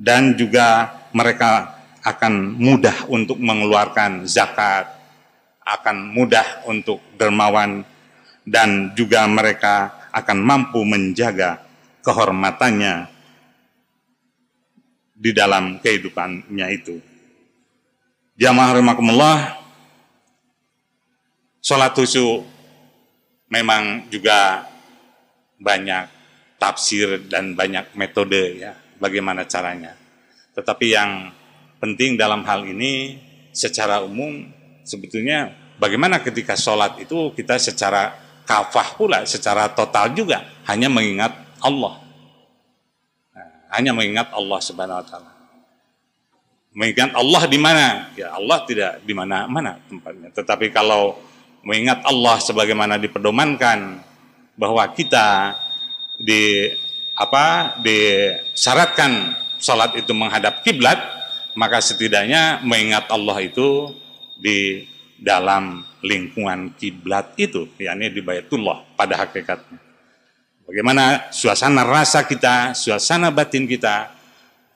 Dan 0.00 0.33
juga 0.40 0.88
mereka 1.12 1.76
akan 2.00 2.56
mudah 2.56 3.04
untuk 3.12 3.37
mengeluarkan 3.37 4.24
zakat, 4.24 4.88
akan 5.61 6.16
mudah 6.16 6.64
untuk 6.64 7.04
dermawan 7.20 7.85
dan 8.48 8.96
juga 8.96 9.28
mereka 9.28 9.92
akan 10.16 10.38
mampu 10.40 10.80
menjaga 10.88 11.61
kehormatannya 12.00 13.10
di 15.20 15.37
dalam 15.37 15.76
kehidupannya 15.85 16.66
itu. 16.72 16.96
Jamaah 18.40 18.80
rahimakumullah, 18.80 19.38
sholat 21.61 21.92
khusyuk 21.92 22.40
memang 23.52 24.09
juga 24.09 24.64
banyak 25.61 26.09
tafsir 26.56 27.20
dan 27.28 27.52
banyak 27.52 27.92
metode 27.92 28.64
ya 28.64 28.72
bagaimana 28.96 29.44
caranya. 29.44 29.92
Tetapi 30.56 30.87
yang 30.88 31.28
penting 31.76 32.16
dalam 32.16 32.40
hal 32.48 32.64
ini 32.64 33.20
secara 33.52 34.00
umum 34.00 34.48
sebetulnya 34.88 35.52
bagaimana 35.76 36.24
ketika 36.24 36.56
sholat 36.56 36.96
itu 36.96 37.37
kita 37.37 37.61
secara 37.61 38.16
kafah 38.48 38.96
pula, 38.96 39.20
secara 39.28 39.68
total 39.68 40.16
juga 40.16 40.48
hanya 40.64 40.88
mengingat 40.88 41.37
Allah. 41.61 42.00
Hanya 43.70 43.94
mengingat 43.94 44.35
Allah 44.35 44.59
Subhanahu 44.59 45.00
wa 45.00 45.06
taala. 45.06 45.30
Mengingat 46.70 47.11
Allah 47.14 47.42
di 47.50 47.59
mana? 47.59 47.87
Ya 48.14 48.35
Allah 48.35 48.62
tidak 48.66 49.02
di 49.02 49.14
mana-mana 49.14 49.78
tempatnya. 49.90 50.30
Tetapi 50.35 50.70
kalau 50.70 51.18
mengingat 51.66 52.02
Allah 52.06 52.38
sebagaimana 52.38 52.98
diperdomankan 52.98 54.00
bahwa 54.54 54.85
kita 54.92 55.54
di 56.20 56.68
apa 57.16 57.76
disyaratkan 57.85 59.37
sholat 59.61 59.96
itu 59.96 60.12
menghadap 60.16 60.64
kiblat 60.64 60.96
maka 61.56 61.85
setidaknya 61.85 62.64
mengingat 62.64 63.09
Allah 63.12 63.37
itu 63.44 63.92
di 64.40 64.88
dalam 65.20 65.85
lingkungan 66.00 66.72
kiblat 66.80 67.37
itu 67.37 67.68
yakni 67.76 68.09
di 68.09 68.24
Baitullah 68.24 68.80
pada 68.96 69.20
hakikatnya 69.20 69.89
bagaimana 70.70 71.35
suasana 71.35 71.83
rasa 71.83 72.22
kita 72.22 72.78
suasana 72.78 73.35
batin 73.35 73.66
kita 73.66 74.14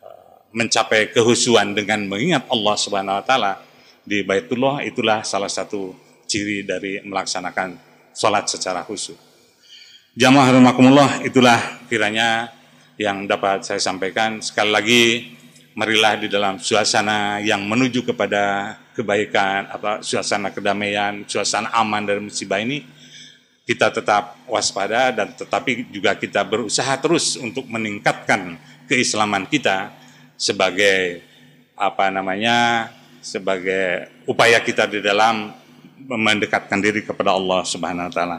eh, 0.02 0.50
mencapai 0.50 1.14
kehusuan 1.14 1.70
dengan 1.70 2.02
mengingat 2.10 2.50
Allah 2.50 2.74
Subhanahu 2.74 3.22
wa 3.22 3.24
taala 3.24 3.62
di 4.02 4.26
Baitullah 4.26 4.82
itulah 4.82 5.22
salah 5.22 5.46
satu 5.46 5.94
ciri 6.26 6.66
dari 6.66 6.98
melaksanakan 7.06 7.78
sholat 8.10 8.50
secara 8.50 8.82
khusyuk. 8.82 9.16
Jamaah 10.18 10.50
rahimakumullah 10.50 11.22
itulah 11.22 11.58
kiranya 11.86 12.50
yang 12.98 13.26
dapat 13.26 13.66
saya 13.66 13.78
sampaikan. 13.82 14.38
Sekali 14.38 14.70
lagi 14.70 15.02
marilah 15.78 16.18
di 16.18 16.30
dalam 16.30 16.58
suasana 16.58 17.42
yang 17.42 17.66
menuju 17.66 18.06
kepada 18.06 18.76
kebaikan, 18.94 19.70
apa 19.70 20.02
suasana 20.06 20.54
kedamaian, 20.54 21.26
suasana 21.26 21.70
aman 21.74 22.02
dari 22.06 22.22
musibah 22.22 22.62
ini 22.62 22.82
kita 23.64 23.88
tetap 23.88 24.36
waspada 24.44 25.08
dan 25.08 25.32
tetapi 25.32 25.88
juga 25.88 26.12
kita 26.12 26.44
berusaha 26.44 27.00
terus 27.00 27.40
untuk 27.40 27.64
meningkatkan 27.64 28.60
keislaman 28.84 29.48
kita 29.48 29.88
sebagai 30.36 31.24
apa 31.72 32.12
namanya 32.12 32.88
sebagai 33.24 34.12
upaya 34.28 34.60
kita 34.60 34.84
di 34.84 35.00
dalam 35.00 35.56
mendekatkan 36.04 36.76
diri 36.84 37.00
kepada 37.00 37.32
Allah 37.32 37.64
Subhanahu 37.64 38.12
wa 38.12 38.12
taala. 38.12 38.38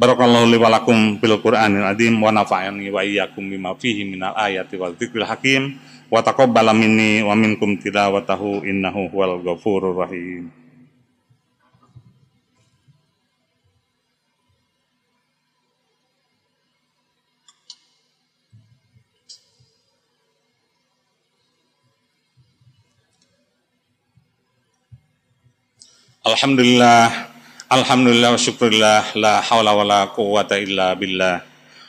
Barakallahu 0.00 0.48
li 0.48 0.56
wa 0.56 0.72
lakum 0.72 1.20
bil 1.20 1.36
Qur'anil 1.44 1.84
azim 1.84 2.16
wa 2.16 2.32
nafa'ani 2.32 2.88
wa 2.88 3.04
iyyakum 3.04 3.44
bima 3.44 3.76
fihi 3.76 4.08
minal 4.08 4.32
ayati 4.32 4.80
wal 4.80 4.96
dzikril 4.96 5.28
hakim 5.28 5.76
wa 6.08 6.24
taqabbala 6.24 6.72
minni 6.72 7.20
wa 7.20 7.36
minkum 7.36 7.76
tilawatahu 7.76 8.64
innahu 8.64 9.12
huwal 9.12 9.36
ghafurur 9.44 10.00
rahim. 10.00 10.48
Alhamdulillah, 26.30 27.26
Alhamdulillah 27.66 28.30
wa 28.30 28.38
syukurillah, 28.38 29.02
la 29.18 29.42
hawla 29.42 29.74
wa 29.74 29.82
la 29.82 30.00
quwwata 30.14 30.62
illa 30.62 30.94
billah. 30.94 31.42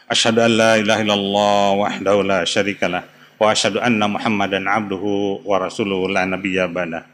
Ashadu 0.09 0.41
an 0.41 0.57
la 0.57 0.71
ilaha 0.81 0.97
illallah 1.05 1.65
wahdahu 1.77 2.25
la 2.25 2.41
syarikalah. 2.41 3.05
Wa 3.37 3.53
ashadu 3.53 3.77
anna 3.77 4.09
muhammadan 4.09 4.65
abduhu 4.65 5.45
wa 5.45 5.61
rasuluhu 5.61 6.09
la 6.09 6.25
nabiyya 6.25 6.65
bana. 6.73 7.05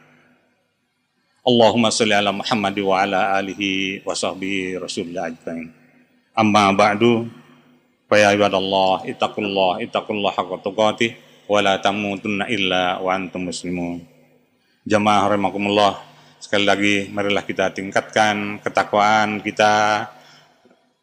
Allahumma 1.44 1.92
salli 1.92 2.16
ala 2.16 2.32
Muhammad 2.32 2.80
wa 2.80 2.96
ala 2.96 3.36
alihi 3.36 4.08
wa 4.08 4.16
sahbihi 4.16 4.80
rasulullah 4.80 5.28
ajmain. 5.28 5.68
Amma 6.32 6.72
ba'du, 6.72 7.28
fa 8.08 8.24
ya 8.24 8.32
ibadallah, 8.40 9.04
ittaqullah, 9.04 9.84
ittaqullah 9.84 10.32
haqqa 10.32 10.64
tuqatih, 10.64 11.12
wa 11.52 11.60
la 11.60 11.76
tamutunna 11.76 12.48
illa 12.48 13.04
wa 13.04 13.12
antum 13.12 13.52
muslimun. 13.52 14.00
Jamaah 14.88 15.28
rahimakumullah, 15.36 16.07
Sekali 16.38 16.66
lagi, 16.70 16.96
marilah 17.10 17.42
kita 17.42 17.74
tingkatkan 17.74 18.62
ketakwaan 18.62 19.42
kita, 19.42 20.06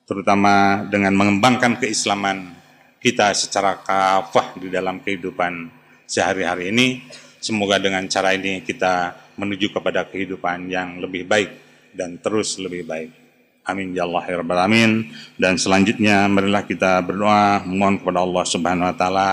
terutama 0.06 0.86
dengan 0.86 1.10
mengembangkan 1.18 1.82
keislaman 1.82 2.54
kita 3.02 3.34
secara 3.34 3.82
kafah 3.82 4.56
di 4.56 4.70
dalam 4.70 5.02
kehidupan 5.02 5.68
sehari-hari 6.06 6.70
ini. 6.70 7.02
Semoga 7.42 7.76
dengan 7.76 8.06
cara 8.08 8.32
ini 8.32 8.64
kita 8.64 9.12
menuju 9.36 9.74
kepada 9.74 10.08
kehidupan 10.08 10.70
yang 10.70 11.02
lebih 11.02 11.28
baik 11.28 11.50
dan 11.92 12.16
terus 12.22 12.56
lebih 12.56 12.86
baik. 12.86 13.10
Amin 13.64 13.96
ya 13.96 14.04
Allah 14.04 14.24
ya 14.28 14.40
Alamin. 14.40 15.08
Dan 15.40 15.56
selanjutnya 15.56 16.28
marilah 16.28 16.64
kita 16.64 17.00
berdoa 17.04 17.64
mohon 17.64 18.00
kepada 18.00 18.20
Allah 18.22 18.44
Subhanahu 18.44 18.88
wa 18.92 18.96
taala 18.96 19.30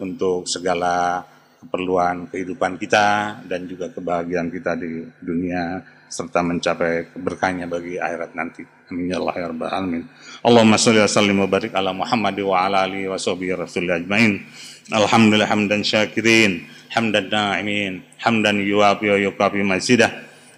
untuk 0.00 0.48
segala 0.48 1.24
keperluan 1.66 2.30
kehidupan 2.30 2.78
kita 2.78 3.42
dan 3.42 3.66
juga 3.66 3.90
kebahagiaan 3.90 4.48
kita 4.54 4.78
di 4.78 5.02
dunia 5.18 5.82
serta 6.06 6.38
mencapai 6.46 7.10
keberkahannya 7.10 7.66
bagi 7.66 7.98
akhirat 7.98 8.30
nanti. 8.38 8.62
Amin 8.86 9.10
ya 9.10 9.18
Allah 9.18 9.34
ya 9.34 9.46
rabbal 9.50 9.70
alamin. 9.74 10.02
Allahumma 10.46 10.78
shalli 10.78 11.02
wa 11.02 11.10
sallim 11.10 11.36
wa 11.42 11.50
barik 11.50 11.74
ala 11.74 11.90
Muhammad 11.90 12.38
wa 12.38 12.56
ala 12.62 12.86
alihi 12.86 13.10
wa 13.10 13.18
sahbihi 13.18 13.58
rasul 13.58 13.90
ajmain. 13.90 14.46
Alhamdulillah 14.94 15.50
hamdan 15.50 15.82
syakirin, 15.82 16.62
hamdan 16.94 17.26
na'imin, 17.26 18.06
hamdan 18.22 18.62
yuwafi 18.62 19.10
wa 19.10 19.18
yukafi. 19.18 19.58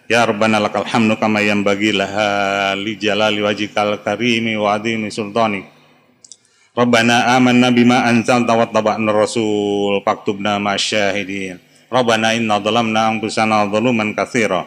Ya 0.09 0.25
Rabbana 0.25 0.57
lakal 0.57 0.89
hamdu 0.89 1.21
kama 1.21 1.45
yanbaghi 1.45 1.93
laha 1.93 2.73
li 2.73 2.97
jalali 2.97 3.45
wajhikal 3.45 4.01
karimi 4.01 4.57
wa 4.57 4.77
adhimi 4.77 5.13
sultanik. 5.13 5.78
Rabbana 6.79 7.35
amanna 7.35 7.75
bima 7.75 8.07
anzalta 8.07 8.55
wa 8.55 8.63
taba'na 8.63 9.11
rasul 9.11 9.99
faktubna 10.07 10.63
masyahidin. 10.63 11.59
Rabbana 11.91 12.39
inna 12.39 12.63
dhalamna 12.63 13.11
anfusana 13.11 13.67
dhuluman 13.67 14.15
katsira 14.15 14.63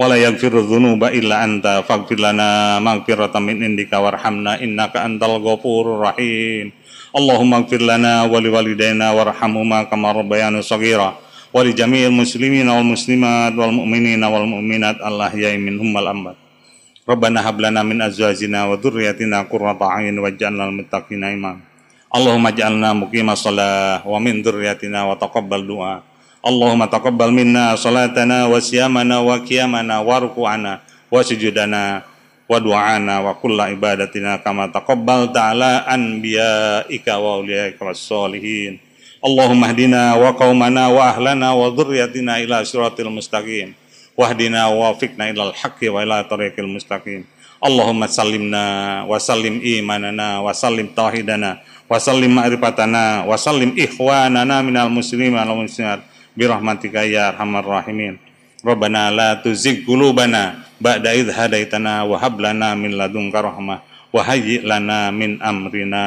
wa 0.00 0.04
la 0.08 0.16
yaghfiru 0.16 0.64
dhunuba 0.64 1.12
illa 1.12 1.44
anta 1.44 1.84
faghfir 1.84 2.24
lana 2.24 2.80
maghfiratan 2.80 3.44
min 3.44 3.60
indika 3.68 4.00
warhamna 4.00 4.64
innaka 4.64 5.04
antal 5.04 5.44
ghafurur 5.44 6.00
rahim. 6.00 6.72
Allahumma 7.12 7.68
ighfir 7.68 7.84
lana 7.84 8.24
wa 8.24 8.40
liwalidayna 8.40 9.12
warhamhuma 9.12 9.92
kama 9.92 10.08
rabbayana 10.08 10.64
shaghira 10.64 11.20
wa 11.52 11.60
li 11.60 11.76
jami'il 11.76 12.16
muslimina 12.16 12.80
wal 12.80 12.96
muslimat 12.96 13.52
wal 13.52 13.76
mu'minina 13.76 14.24
wal 14.32 14.48
mu'minat 14.48 15.04
Allah 15.04 15.28
ya 15.36 15.52
minhum 15.60 15.92
wal 15.92 16.08
amwat. 16.16 16.41
Rabbana 17.02 17.42
hab 17.42 17.58
lana 17.58 17.82
min 17.82 17.98
azwajina 17.98 18.70
wa 18.70 18.78
dhurriyyatina 18.78 19.50
qurrata 19.50 19.90
a'yun 19.90 20.22
waj'alna 20.22 20.70
lil 20.70 20.86
muttaqina 20.86 21.34
imama. 21.34 21.58
Allahumma 22.06 22.54
ij'alna 22.54 22.94
muqimas 22.94 23.42
shalah 23.42 24.06
wa 24.06 24.22
min 24.22 24.38
dhurriyyatina 24.38 25.10
wa 25.10 25.18
taqabbal 25.18 25.66
du'a. 25.66 25.98
Allahumma 26.46 26.86
taqabbal 26.86 27.34
minna 27.34 27.74
salatana 27.74 28.46
wa 28.46 28.54
siyamana 28.62 29.18
wa 29.18 29.34
qiyamana 29.42 29.98
wa 29.98 30.14
ruku'ana 30.22 30.78
wa 31.10 31.18
sujudana 31.26 32.06
wa 32.46 32.58
du'ana 32.62 33.18
wa 33.18 33.34
kulla 33.34 33.74
ibadatina 33.74 34.38
kama 34.38 34.70
taqabbal 34.70 35.34
ta'ala 35.34 35.82
anbiya'ika 35.90 37.18
wa 37.18 37.42
awliyaika 37.42 37.82
was 37.82 37.98
salihin. 37.98 38.78
Allahumma 39.18 39.74
hdina 39.74 40.14
wa 40.22 40.30
qaumana 40.38 40.86
wa 40.86 41.10
ahlana 41.10 41.50
wa 41.50 41.66
dhurriyyatina 41.66 42.46
ila 42.46 42.62
siratil 42.62 43.10
mustaqim 43.10 43.74
wahdina 44.22 44.70
wa 44.70 44.94
wafiqna 44.94 45.34
ilal 45.34 45.50
haqqi 45.50 45.90
wa 45.90 46.06
ila 46.06 46.22
tariqil 46.22 46.70
mustaqim 46.70 47.26
Allahumma 47.62 48.10
sallimna 48.10 49.02
wa 49.06 49.18
sallim 49.22 49.62
imanana 49.62 50.42
wa 50.42 50.50
sallim 50.50 50.90
tauhidana 50.90 51.62
wa 51.86 51.94
sallim 51.98 52.34
ma'rifatana 52.34 53.22
wa 53.26 53.38
sallim 53.38 53.74
ikhwanana 53.78 54.62
minal 54.66 54.90
muslimin 54.90 55.34
wal 55.34 55.66
muslimat 55.66 56.02
bi 56.34 56.46
rahmatika 56.46 57.06
ya 57.06 57.30
arhamar 57.34 57.62
rahimin 57.66 58.18
Rabbana 58.62 59.10
la 59.10 59.28
tuzigh 59.42 59.82
qulubana 59.82 60.62
ba'da 60.78 61.14
idh 61.18 61.34
hadaitana 61.34 62.06
wa 62.06 62.14
hab 62.18 62.38
lana 62.38 62.78
min 62.78 62.94
ladunka 62.94 63.42
rahmah 63.42 63.82
wa 64.10 64.20
hayyi 64.22 64.62
lana 64.62 65.10
min 65.14 65.38
amrina 65.42 66.02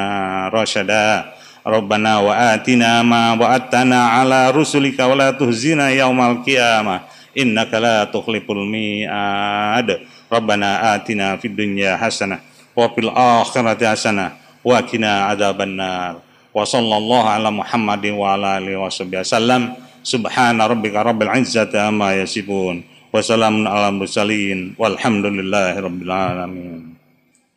rasyada 0.52 1.36
Rabbana 1.66 2.22
wa 2.22 2.36
atina 2.52 3.02
ma 3.02 3.34
wa'adtana 3.34 4.22
ala 4.22 4.54
rusulika 4.54 5.10
wa 5.10 5.18
la 5.18 5.34
tuhzina 5.34 5.90
yaumal 5.96 6.46
qiyamah 6.46 7.15
innaka 7.36 7.78
la 7.78 7.96
tukhliful 8.10 8.64
mi'ad 8.66 10.02
rabbana 10.32 10.96
atina 10.96 11.38
fid 11.38 11.54
dunya 11.54 12.00
hasanah 12.00 12.40
wa 12.74 12.90
fil 12.96 13.12
akhirati 13.12 13.86
hasanah 13.86 14.36
wa 14.64 14.80
qina 14.82 15.30
adzabannar 15.30 16.24
wa 16.56 16.64
sallallahu 16.64 17.28
ala 17.28 17.52
muhammadin 17.52 18.16
wa 18.16 18.34
ala 18.34 18.58
alihi 18.58 18.80
wasallam 18.80 19.76
Subhana 20.06 20.70
rabbika 20.70 21.02
rabbil 21.02 21.34
izzati 21.34 21.82
amma 21.82 22.14
yasifun. 22.14 22.86
Wassalamun 23.10 23.66
ala 23.66 23.90
mursalin. 23.90 24.78
Walhamdulillahi 24.78 25.82
rabbil 25.82 26.14
alamin. 26.14 26.94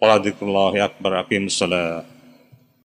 Qala 0.00 0.16
akbar 0.80 1.28
aqimus 1.28 1.60
salat. 1.60 2.08